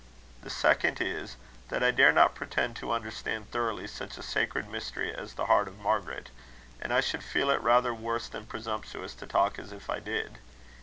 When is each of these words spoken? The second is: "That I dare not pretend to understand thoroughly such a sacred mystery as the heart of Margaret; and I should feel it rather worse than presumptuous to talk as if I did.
The 0.41 0.49
second 0.49 0.99
is: 0.99 1.35
"That 1.69 1.83
I 1.83 1.91
dare 1.91 2.11
not 2.11 2.33
pretend 2.33 2.75
to 2.77 2.91
understand 2.91 3.51
thoroughly 3.51 3.85
such 3.85 4.17
a 4.17 4.23
sacred 4.23 4.67
mystery 4.67 5.13
as 5.13 5.35
the 5.35 5.45
heart 5.45 5.67
of 5.67 5.77
Margaret; 5.77 6.31
and 6.81 6.91
I 6.91 7.01
should 7.01 7.21
feel 7.23 7.51
it 7.51 7.61
rather 7.61 7.93
worse 7.93 8.27
than 8.27 8.47
presumptuous 8.47 9.13
to 9.13 9.27
talk 9.27 9.59
as 9.59 9.71
if 9.71 9.91
I 9.91 9.99
did. 9.99 10.39